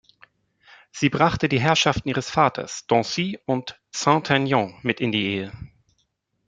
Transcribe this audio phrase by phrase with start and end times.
[0.91, 5.51] Sie brachte die Herrschaften ihres Vaters, Donzy und Saint-Aignan mit in die Ehe.